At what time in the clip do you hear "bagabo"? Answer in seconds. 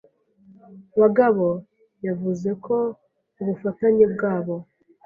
0.99-1.47